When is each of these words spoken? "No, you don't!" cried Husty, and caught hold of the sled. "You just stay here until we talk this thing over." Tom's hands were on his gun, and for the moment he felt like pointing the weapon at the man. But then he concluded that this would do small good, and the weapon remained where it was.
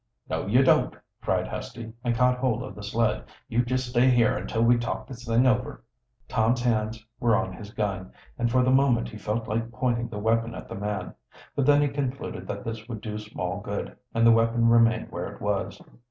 "No, 0.27 0.47
you 0.47 0.63
don't!" 0.63 0.95
cried 1.21 1.45
Husty, 1.47 1.93
and 2.03 2.15
caught 2.15 2.39
hold 2.39 2.63
of 2.63 2.73
the 2.73 2.81
sled. 2.81 3.25
"You 3.47 3.63
just 3.63 3.87
stay 3.89 4.09
here 4.09 4.35
until 4.35 4.63
we 4.63 4.75
talk 4.79 5.05
this 5.05 5.27
thing 5.27 5.45
over." 5.45 5.83
Tom's 6.27 6.63
hands 6.63 7.05
were 7.19 7.35
on 7.35 7.53
his 7.53 7.71
gun, 7.71 8.11
and 8.35 8.49
for 8.49 8.63
the 8.63 8.71
moment 8.71 9.09
he 9.09 9.17
felt 9.19 9.47
like 9.47 9.71
pointing 9.71 10.09
the 10.09 10.17
weapon 10.17 10.55
at 10.55 10.67
the 10.67 10.73
man. 10.73 11.13
But 11.55 11.67
then 11.67 11.83
he 11.83 11.87
concluded 11.87 12.47
that 12.47 12.63
this 12.63 12.89
would 12.89 13.01
do 13.01 13.19
small 13.19 13.59
good, 13.59 13.95
and 14.11 14.25
the 14.25 14.31
weapon 14.31 14.69
remained 14.69 15.11
where 15.11 15.31
it 15.35 15.39
was. 15.39 15.79